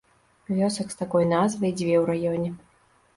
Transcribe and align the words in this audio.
Вёсак 0.59 0.87
з 0.93 0.95
такой 1.01 1.27
назвай 1.33 1.71
дзве 1.81 1.93
ў 2.01 2.17
раёне. 2.17 2.49